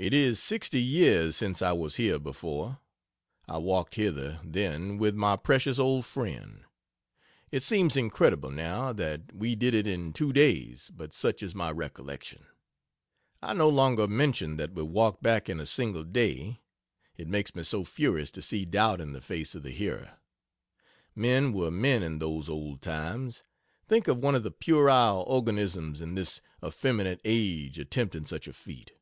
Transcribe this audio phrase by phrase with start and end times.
[0.00, 2.78] It is sixty years since I was here before.
[3.48, 6.62] I walked hither, then, with my precious old friend.
[7.50, 11.72] It seems incredible, now, that we did it in two days, but such is my
[11.72, 12.46] recollection.
[13.42, 16.60] I no longer mention that we walked back in a single day,
[17.16, 20.20] it makes me so furious to see doubt in the face of the hearer.
[21.16, 23.42] Men were men in those old times.
[23.88, 28.92] Think of one of the puerile organisms in this effeminate age attempting such a feat.